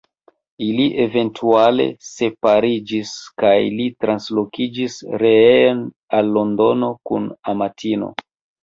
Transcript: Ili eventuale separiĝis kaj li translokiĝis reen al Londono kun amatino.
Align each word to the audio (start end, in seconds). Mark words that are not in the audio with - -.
Ili 0.67 0.85
eventuale 1.03 1.85
separiĝis 2.07 3.11
kaj 3.43 3.53
li 3.77 3.87
translokiĝis 4.07 4.99
reen 5.27 5.87
al 6.23 6.37
Londono 6.41 6.95
kun 7.11 7.33
amatino. 7.57 8.15